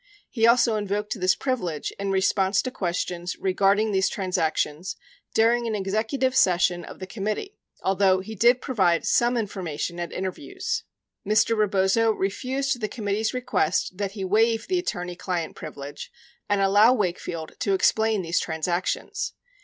[0.31, 4.95] 74 He also invoked this privilege in response to questions re garding these transactions
[5.35, 10.11] during an executive session of the com mittee, although he did provide some information at
[10.11, 10.85] interviews.
[11.23, 11.55] 75 Mr.
[11.59, 16.11] Rebozo refused the committee's request that he waive the attorney client privilege
[16.49, 19.33] and allow Wakefield to explain these transactions.